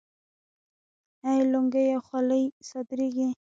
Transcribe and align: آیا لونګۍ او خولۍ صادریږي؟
آیا 1.27 1.43
لونګۍ 1.51 1.85
او 1.95 2.01
خولۍ 2.07 2.43
صادریږي؟ 2.69 3.27